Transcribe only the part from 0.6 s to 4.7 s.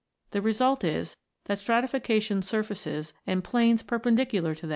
is that strati fication surfaces and planes perpendicular to them Fig.